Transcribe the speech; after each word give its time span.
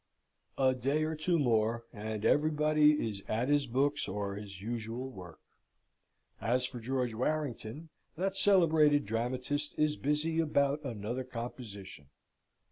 A 0.57 0.73
day 0.73 1.03
or 1.03 1.15
two 1.15 1.37
more, 1.37 1.85
and 1.93 2.25
everybody 2.25 3.07
is 3.07 3.21
at 3.27 3.49
his 3.49 3.67
books 3.67 4.07
or 4.07 4.33
his 4.33 4.59
usual 4.59 5.11
work. 5.11 5.39
As 6.41 6.65
for 6.65 6.79
George 6.79 7.13
Warrington, 7.13 7.89
that 8.15 8.35
celebrated 8.35 9.05
dramatist 9.05 9.75
is 9.77 9.97
busy 9.97 10.39
about 10.39 10.83
another 10.83 11.23
composition. 11.23 12.07